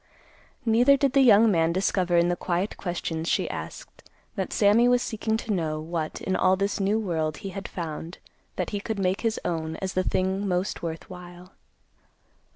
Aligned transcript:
Neither 0.65 0.97
did 0.97 1.13
the 1.13 1.21
young 1.21 1.51
man 1.51 1.71
discover 1.71 2.17
in 2.17 2.27
the 2.27 2.35
quiet 2.35 2.75
questions 2.75 3.29
she 3.29 3.47
asked 3.51 4.09
that 4.35 4.51
Sammy 4.51 4.87
was 4.87 5.03
seeking 5.03 5.37
to 5.37 5.53
know 5.53 5.79
what 5.79 6.21
in 6.21 6.35
all 6.35 6.55
this 6.55 6.79
new 6.79 6.97
world 6.97 7.37
he 7.45 7.49
had 7.49 7.67
found 7.67 8.17
that 8.55 8.71
he 8.71 8.79
could 8.79 8.97
make 8.97 9.21
his 9.21 9.39
own 9.45 9.75
as 9.75 9.93
the 9.93 10.01
thing 10.01 10.47
most 10.47 10.81
worth 10.81 11.07
while. 11.07 11.51